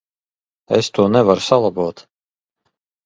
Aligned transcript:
Es 0.77 0.89
to 0.95 1.05
nevaru 1.17 1.45
salabot. 1.49 2.05